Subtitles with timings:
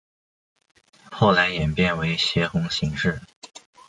[1.11, 3.21] 后来演变为斜红型式。